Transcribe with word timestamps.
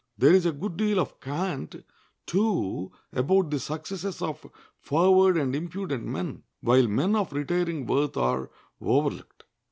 There 0.17 0.33
is 0.33 0.47
a 0.47 0.51
good 0.51 0.77
deal 0.77 0.99
of 0.99 1.19
cant, 1.21 1.85
too, 2.25 2.91
about 3.13 3.51
the 3.51 3.59
successes 3.59 4.19
of 4.19 4.49
forward 4.79 5.37
and 5.37 5.55
impudent 5.55 6.05
men, 6.05 6.41
while 6.61 6.87
men 6.87 7.15
of 7.15 7.31
retiring 7.33 7.85
worth 7.85 8.17
are 8.17 8.49
overlooked. 8.81 9.43